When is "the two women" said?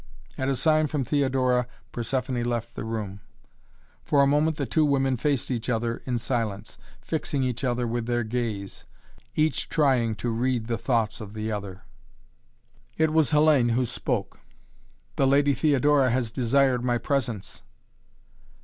4.57-5.15